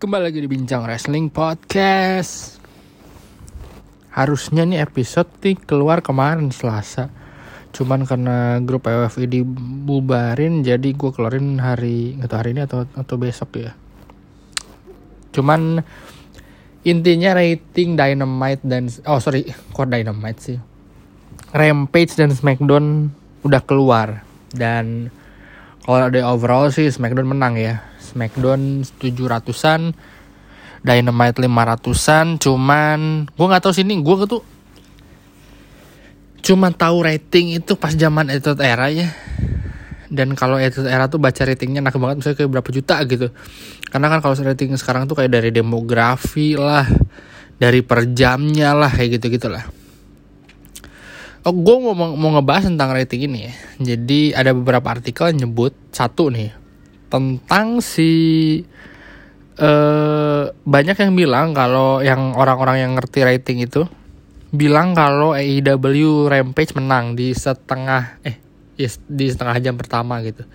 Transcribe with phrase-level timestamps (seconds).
[0.00, 2.56] Kembali lagi di Bincang Wrestling Podcast.
[4.08, 7.12] Harusnya nih episode nih keluar kemarin Selasa.
[7.76, 13.60] Cuman karena grup PWFI dibubarin Jadi gue keluarin hari Gak hari ini atau, atau besok
[13.60, 13.76] ya.
[15.36, 15.84] Cuman
[16.80, 20.56] Intinya rating Dynamite dan Oh sorry Kok Dynamite sih?
[21.52, 23.12] Rampage dan Smackdown
[23.44, 24.24] Udah keluar.
[24.48, 25.12] Dan
[25.84, 29.94] Kalau ada overall sih Smackdown menang ya Smackdown 700-an
[30.80, 34.42] Dynamite 500-an cuman gue nggak tahu sini gue tuh
[36.40, 39.12] cuma tahu rating itu pas zaman itu era ya.
[40.10, 43.28] Dan kalau itu era tuh baca ratingnya enak banget misalnya kayak berapa juta gitu.
[43.92, 46.82] Karena kan kalau rating sekarang tuh kayak dari demografi lah
[47.60, 49.62] dari per jamnya lah kayak gitu gitulah
[51.40, 53.54] Oh, gue mau mau ngebahas tentang rating ini ya.
[53.80, 56.52] Jadi ada beberapa artikel yang nyebut satu nih
[57.10, 58.10] tentang si
[59.58, 63.84] uh, banyak yang bilang kalau yang orang-orang yang ngerti rating itu
[64.50, 68.38] bilang kalau AEW Rampage menang di setengah eh
[69.06, 70.46] di setengah jam pertama gitu.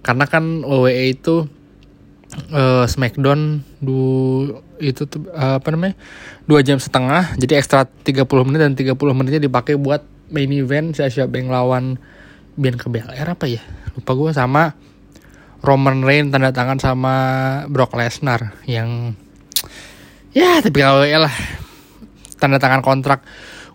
[0.00, 1.46] Karena kan WWE itu
[2.50, 4.00] uh, SmackDown du
[4.80, 5.94] itu tuh uh, apa namanya?
[6.48, 11.30] dua jam setengah jadi ekstra 30 menit dan 30 menitnya dipakai buat main event siapa
[11.30, 11.94] yang lawan
[12.58, 13.62] Bianca Belair apa ya
[13.94, 14.74] lupa gue sama
[15.60, 17.14] Roman Reigns tanda tangan sama
[17.68, 19.12] Brock Lesnar yang
[20.32, 21.34] ya tapi kalau ya lah
[22.40, 23.20] tanda tangan kontrak.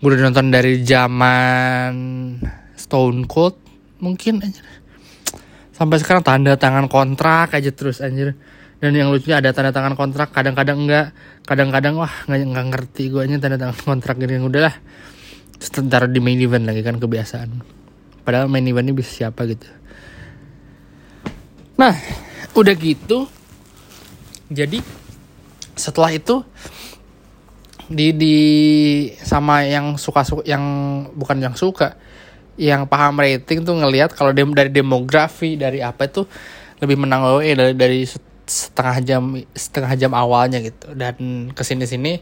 [0.00, 1.92] Gue udah nonton dari zaman
[2.76, 3.56] Stone Cold
[4.00, 4.64] mungkin aja
[5.76, 8.36] sampai sekarang tanda tangan kontrak aja terus anjir.
[8.80, 11.16] Dan yang lucunya ada tanda tangan kontrak kadang-kadang enggak.
[11.44, 14.36] Kadang-kadang wah nggak nggak ngerti gue aja tanda tangan kontrak gini.
[14.40, 14.76] Udahlah
[15.56, 17.48] sebentar di main event lagi kan kebiasaan.
[18.24, 19.79] Padahal main event ini bisa siapa gitu
[21.80, 21.96] nah
[22.52, 23.24] udah gitu.
[24.52, 24.84] Jadi
[25.72, 26.44] setelah itu
[27.88, 28.36] di di
[29.24, 30.62] sama yang suka suka yang
[31.16, 31.96] bukan yang suka
[32.60, 36.28] yang paham rating tuh ngelihat kalau dem dari demografi dari apa itu
[36.84, 38.00] lebih menang WWE dari dari
[38.44, 39.22] setengah jam
[39.56, 40.92] setengah jam awalnya gitu.
[40.92, 42.12] Dan ke sini sini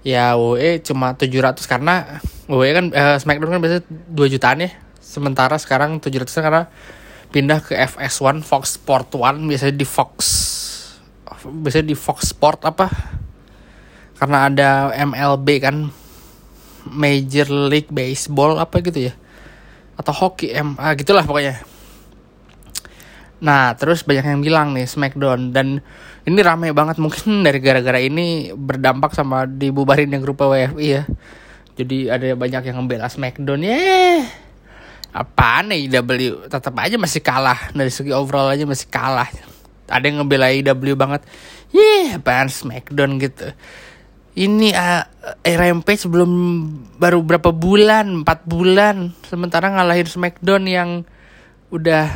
[0.00, 3.84] ya WWE cuma 700 karena WWE kan uh, SmackDown kan biasanya
[4.16, 4.70] 2 jutaan ya.
[5.02, 6.72] Sementara sekarang 700 karena
[7.36, 10.16] pindah ke FS1 Fox Sport 1 biasanya di Fox
[11.44, 12.88] biasanya di Fox Sport apa
[14.16, 15.92] karena ada MLB kan
[16.88, 19.14] Major League Baseball apa gitu ya
[20.00, 21.60] atau hoki MA gitulah pokoknya
[23.36, 25.84] Nah, terus banyak yang bilang nih Smackdown dan
[26.24, 31.04] ini rame banget mungkin dari gara-gara ini berdampak sama dibubarin yang grup WFI ya.
[31.76, 33.76] Jadi ada banyak yang membela Smackdown ya.
[33.76, 34.45] Yeah.
[35.16, 37.72] Apaan IW tetap aja masih kalah.
[37.72, 39.32] Dari segi overall aja masih kalah.
[39.88, 41.24] Ada yang ngebela IW banget.
[41.72, 43.48] Yeah, apaan Smackdown gitu.
[44.36, 45.08] Ini uh,
[45.40, 46.32] Rampage belum
[47.00, 49.16] baru berapa bulan, 4 bulan.
[49.24, 50.90] Sementara ngalahin Smackdown yang
[51.72, 52.12] udah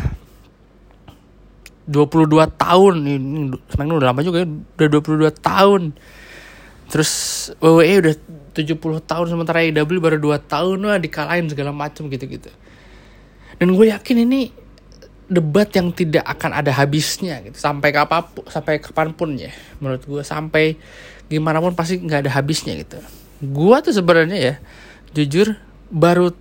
[1.88, 2.28] 22
[2.60, 2.94] tahun.
[3.00, 4.48] Ini Smackdown udah lama juga ya.
[4.52, 5.82] Udah 22 tahun.
[6.92, 7.12] Terus
[7.64, 8.14] WWE udah
[8.52, 8.76] 70
[9.08, 10.76] tahun sementara AEW baru 2 tahun.
[10.84, 12.52] Wah dikalahin segala macam gitu-gitu
[13.60, 14.48] dan gue yakin ini
[15.28, 17.54] debat yang tidak akan ada habisnya gitu.
[17.60, 20.80] Sampai kapan pun sampai kapan pun ya menurut gue sampai
[21.28, 22.98] gimana pun pasti nggak ada habisnya gitu.
[23.44, 24.54] Gue tuh sebenarnya ya
[25.12, 25.60] jujur
[25.92, 26.32] baru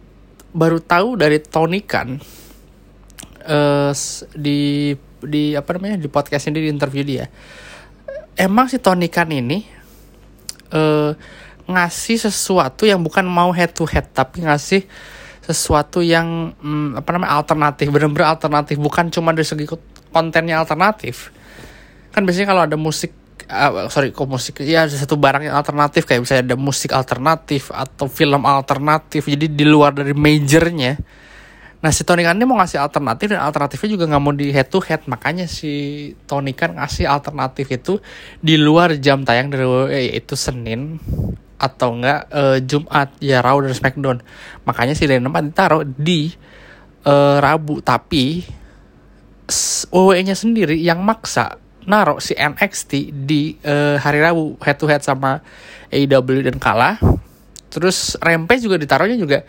[0.55, 2.17] baru tahu dari Tony Khan
[3.45, 3.91] uh,
[4.33, 7.27] di di apa namanya di podcast ini di interview dia.
[8.39, 9.67] Emang si Tony Khan ini
[10.71, 11.11] uh,
[11.69, 14.87] ngasih sesuatu yang bukan mau head to head tapi ngasih
[15.53, 18.75] sesuatu yang um, apa namanya alternatif bener-bener alternatif.
[18.77, 19.65] Bukan cuma dari segi
[20.13, 21.33] kontennya alternatif.
[22.13, 23.13] Kan biasanya kalau ada musik
[23.49, 26.05] uh, sorry kok musik ya ada satu barang yang alternatif.
[26.05, 29.25] Kayak misalnya ada musik alternatif atau film alternatif.
[29.25, 30.97] Jadi di luar dari majornya.
[31.79, 34.67] Nah si Tony Khan ini mau ngasih alternatif dan alternatifnya juga nggak mau di head
[34.67, 35.71] to head makanya si
[36.27, 38.03] Tony Khan ngasih alternatif itu
[38.43, 39.63] di luar jam tayang dari
[39.95, 40.99] yaitu Senin
[41.59, 43.11] atau enggak uh, Jumat.
[43.19, 44.23] Ya Raw dan Smackdown.
[44.63, 46.31] Makanya si Dynamite ditaruh di
[47.03, 47.83] uh, Rabu.
[47.83, 48.41] Tapi
[49.91, 51.57] WWE-nya sendiri yang maksa
[51.89, 55.41] naruh si NXT di uh, hari Rabu head to head sama
[55.89, 57.01] AEW dan kalah
[57.69, 59.45] terus Rampage juga ditaruhnya juga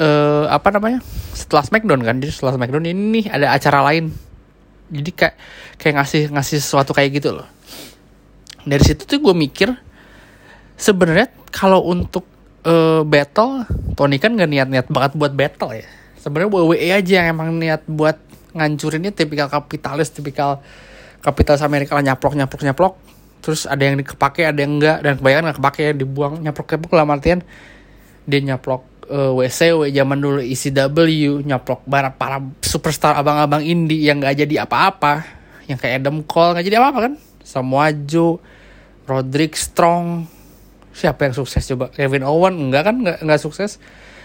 [0.00, 1.00] uh, apa namanya
[1.32, 2.16] setelah Smackdown kan.
[2.20, 4.12] Jadi setelah Smackdown ini nih ada acara lain.
[4.92, 5.34] Jadi kayak
[5.80, 7.48] kayak ngasih ngasih sesuatu kayak gitu loh.
[8.64, 9.72] Dari situ tuh gue mikir
[10.82, 12.26] sebenarnya kalau untuk
[12.66, 13.62] uh, battle
[13.94, 15.86] Tony kan gak niat-niat banget buat battle ya.
[16.18, 18.18] Sebenarnya WWE aja yang emang niat buat
[18.52, 20.60] ngancurinnya tipikal kapitalis tipikal
[21.22, 22.94] kapitalis Amerika lah nyaplok nyaplok nyaplok.
[23.42, 27.06] Terus ada yang kepake ada yang enggak dan kebanyakan nggak kepake dibuang nyaplok nyaplok lah
[27.10, 27.40] artian
[28.22, 34.22] dia nyaplok uh, eh, WCW zaman dulu ECW nyaplok para para superstar abang-abang indie yang
[34.22, 35.26] nggak jadi apa-apa.
[35.66, 37.14] Yang kayak Adam Cole nggak jadi apa-apa kan?
[37.42, 38.38] Samoa Joe
[39.10, 40.30] Roderick Strong
[40.92, 41.64] siapa yang sukses?
[41.66, 42.54] Coba Kevin Owen?
[42.68, 42.96] Enggak kan?
[43.00, 43.80] Nggak nggak sukses.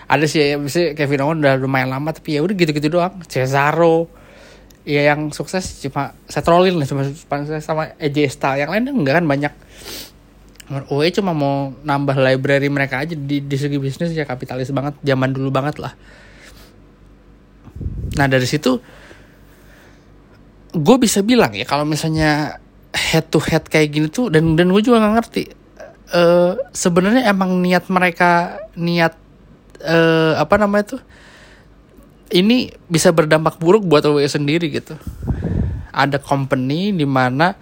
[0.07, 0.55] Ada sih ya
[0.95, 3.23] Kevin Owen udah lumayan lama tapi ya udah gitu-gitu doang.
[3.27, 4.07] Cesaro.
[4.87, 7.03] Ya yang sukses cuma Seth Rollins lah cuma
[7.59, 8.63] sama AJ Styles.
[8.63, 9.25] Yang lain enggak kan?
[9.27, 9.53] Banyak.
[10.91, 15.31] OE cuma mau nambah library mereka aja di, di segi bisnis ya kapitalis banget zaman
[15.31, 15.95] dulu banget lah.
[18.19, 18.75] Nah dari situ
[20.75, 22.59] gue bisa bilang ya kalau misalnya
[22.91, 25.43] head to head kayak gini tuh dan dan gue juga nggak ngerti
[26.11, 29.15] uh, sebenarnya emang niat mereka niat
[29.83, 31.01] uh, apa namanya tuh
[32.31, 34.99] ini bisa berdampak buruk buat WWE sendiri gitu.
[35.95, 37.55] Ada company di mana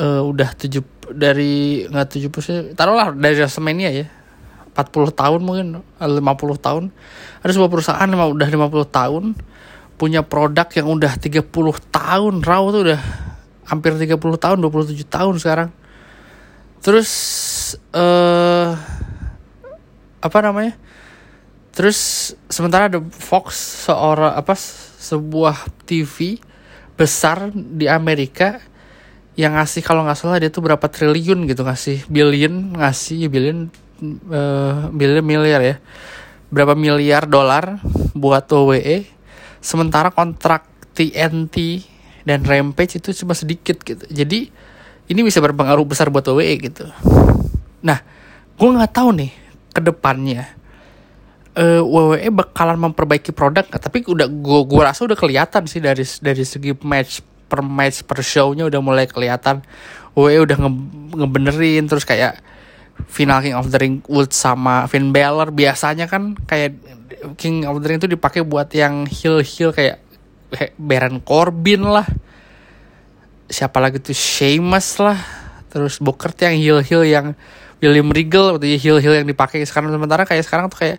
[0.00, 0.82] uh, udah tujuh
[1.12, 4.08] dari nggak tujuh puluh taruhlah dari WrestleMania ya.
[4.74, 5.66] 40 tahun mungkin
[6.02, 6.18] 50
[6.58, 6.90] tahun.
[7.46, 9.24] Ada sebuah perusahaan yang udah 50 tahun
[9.94, 11.46] punya produk yang udah 30
[11.94, 13.00] tahun Raw tuh udah
[13.70, 15.70] hampir 30 tahun 27 tahun sekarang.
[16.82, 17.08] Terus
[17.94, 18.74] uh,
[20.24, 20.74] apa namanya?
[21.74, 24.54] Terus sementara ada Fox seorang apa
[25.00, 26.38] sebuah TV
[26.94, 28.62] besar di Amerika
[29.34, 33.66] yang ngasih kalau nggak salah dia tuh berapa triliun gitu ngasih billion ngasih billion
[34.30, 35.76] uh, billion miliar ya.
[36.54, 37.82] Berapa miliar dolar
[38.14, 39.02] buat OWE
[39.58, 41.82] sementara kontrak TNT
[42.22, 44.06] dan Rampage itu cuma sedikit gitu.
[44.06, 44.54] Jadi
[45.10, 46.86] ini bisa berpengaruh besar buat OWE gitu
[47.84, 48.00] nah
[48.56, 49.32] gue nggak tahu nih
[49.76, 50.48] ke depannya
[51.58, 56.44] uh, WWE bakalan memperbaiki produk tapi udah gua gua rasa udah kelihatan sih dari dari
[56.44, 59.62] segi match per match per show-nya udah mulai kelihatan.
[60.14, 60.70] WWE udah nge
[61.14, 62.38] ngebenerin terus kayak
[63.10, 66.78] final King of the Ring Wood sama Finn Balor biasanya kan kayak
[67.34, 70.02] King of the Ring itu dipakai buat yang heel heel kayak
[70.78, 72.06] Baron Corbin lah.
[73.50, 74.14] Siapa lagi tuh?
[74.14, 75.18] Sheamus lah.
[75.74, 77.26] Terus Booker yang heel heel yang
[77.90, 79.60] William Regal atau heel heel yang dipakai.
[79.66, 80.98] Sekarang sementara kayak sekarang tuh kayak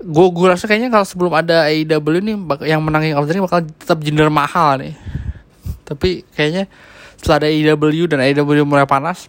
[0.00, 2.32] gue gue rasa kayaknya kalau sebelum ada AEW ini
[2.64, 4.96] yang menang the Ring bakal tetap jinder mahal nih.
[5.84, 6.66] Tapi kayaknya
[7.20, 9.28] setelah ada AEW dan AEW mulai panas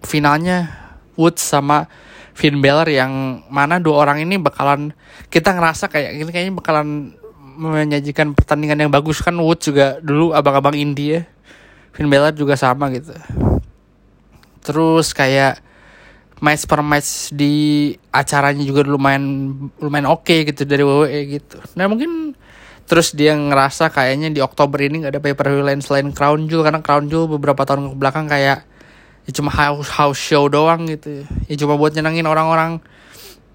[0.00, 0.72] finalnya
[1.12, 1.84] Woods sama
[2.32, 4.96] Finn Balor yang mana dua orang ini bakalan
[5.28, 7.12] kita ngerasa kayak ini kayaknya bakalan
[7.60, 9.20] menyajikan pertandingan yang bagus.
[9.20, 11.28] Kan Woods juga dulu abang-abang India
[11.92, 13.12] Finn Balor juga sama gitu
[14.70, 15.58] terus kayak
[16.40, 19.24] match per match di acaranya juga lumayan
[19.76, 21.58] lumayan oke okay gitu dari WWE gitu.
[21.76, 22.32] Nah mungkin
[22.88, 26.48] terus dia ngerasa kayaknya di Oktober ini nggak ada pay per view lain selain Crown
[26.48, 28.66] Jewel karena Crown Jewel beberapa tahun ke belakang kayak
[29.28, 31.22] ya cuma house house show doang gitu.
[31.46, 32.80] Ya cuma buat nyenengin orang-orang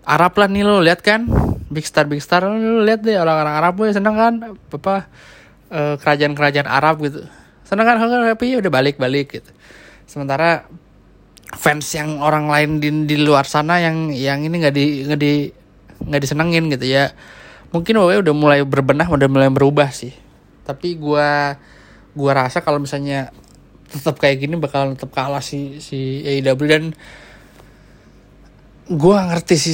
[0.05, 1.25] Arab lah nih lo lihat kan?
[1.73, 4.33] Big star big star lo lihat deh orang-orang Arab gue seneng kan?
[4.53, 5.09] Apa
[5.73, 7.25] uh, kerajaan-kerajaan Arab gitu.
[7.65, 7.97] Seneng kan?
[8.29, 9.49] Happy ya udah balik balik gitu.
[10.05, 10.69] Sementara
[11.53, 15.33] fans yang orang lain di di luar sana yang yang ini nggak di nggak di
[16.09, 17.13] nggak disenengin gitu ya.
[17.69, 20.15] Mungkin WWE udah mulai berbenah udah mulai berubah sih.
[20.65, 21.59] Tapi gua
[22.17, 23.29] gua rasa kalau misalnya
[23.91, 26.83] tetap kayak gini bakal tetap kalah si si AEW dan
[28.89, 29.73] gua ngerti sih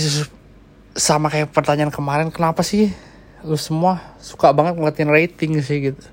[0.95, 2.91] sama kayak pertanyaan kemarin kenapa sih
[3.41, 6.03] lu semua suka banget ngeliatin rating sih gitu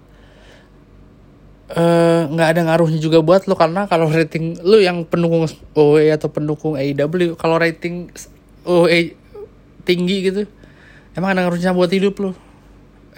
[1.68, 5.44] nggak uh, ada ngaruhnya juga buat lo karena kalau rating lo yang pendukung
[5.76, 8.08] OE atau pendukung AEW kalau rating
[8.64, 9.12] OE
[9.84, 10.48] tinggi gitu
[11.18, 12.30] emang ada ngaruhnya buat hidup lo.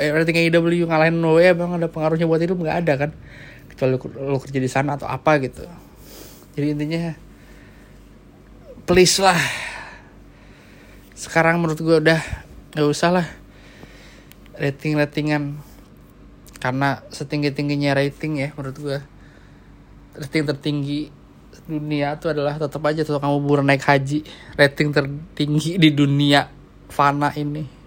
[0.00, 2.56] Eh, rating AEW ngalahin OE emang ada pengaruhnya buat hidup?
[2.56, 3.10] Nggak ada kan?
[3.68, 3.98] Kecuali lo,
[4.32, 5.68] lo kerja di sana atau apa gitu.
[6.56, 7.12] Jadi intinya
[8.88, 9.36] please lah.
[11.12, 12.20] Sekarang menurut gue udah
[12.72, 13.26] nggak usah lah.
[14.56, 15.60] Rating ratingan
[16.60, 18.98] karena setinggi tingginya rating ya menurut gue
[20.20, 21.10] rating tertinggi
[21.70, 24.26] dunia itu adalah tetap aja tuh kamu buru naik haji.
[24.58, 26.50] Rating tertinggi di dunia
[26.90, 27.79] fana ini